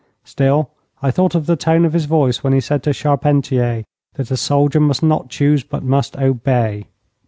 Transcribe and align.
Still, 0.23 0.71
I 1.03 1.11
thought 1.11 1.35
of 1.35 1.45
the 1.45 1.55
tone 1.55 1.85
of 1.85 1.93
his 1.93 2.05
voice 2.05 2.43
when 2.43 2.53
he 2.53 2.59
said 2.59 2.81
to 2.81 2.91
Charpentier 2.91 3.83
that 4.15 4.31
a 4.31 4.35
soldier 4.35 4.79
must 4.79 5.03
not 5.03 5.29
choose, 5.29 5.63
but 5.63 5.83
must 5.83 6.17
obey. 6.17 6.87